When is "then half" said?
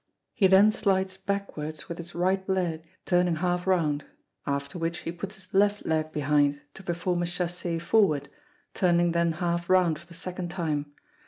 9.11-9.69